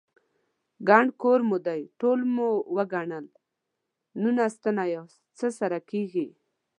_ګڼ 0.89 1.05
کور 1.21 1.39
مو 1.49 1.57
دی، 1.65 1.81
ټول 1.99 2.19
مې 2.33 2.47
وګڼل، 2.75 3.25
نولس 4.21 4.53
تنه 4.63 4.83
ياست، 4.93 5.19
څه 5.37 5.47
سره 5.59 5.77
کېږئ؟ 5.89 6.29